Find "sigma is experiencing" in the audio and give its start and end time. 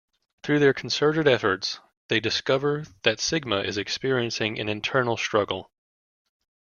3.19-4.59